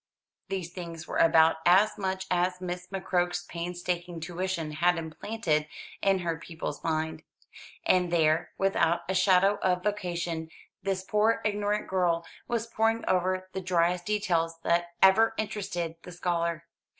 These 0.49 0.71
things 0.71 1.05
were 1.07 1.19
about 1.19 1.57
as 1.63 1.95
much 1.99 2.25
as 2.31 2.59
Miss 2.59 2.87
McCroke's 2.87 3.43
painstaking 3.43 4.19
tuition 4.19 4.71
had 4.71 4.97
implanted 4.97 5.67
in 6.01 6.17
her 6.25 6.37
pupil's 6.39 6.83
mind. 6.83 7.21
And 7.85 8.11
here, 8.11 8.49
without 8.57 9.01
a 9.07 9.13
shadow 9.13 9.59
of 9.61 9.83
vocation, 9.83 10.49
this 10.81 11.03
poor 11.03 11.39
ignorant 11.45 11.87
girl 11.87 12.25
was 12.47 12.65
poring 12.65 13.05
over 13.07 13.47
the 13.53 13.61
driest 13.61 14.07
details 14.07 14.57
that 14.63 14.95
ever 15.03 15.35
interested 15.37 15.97
the 16.01 16.11
scholar. 16.11 16.65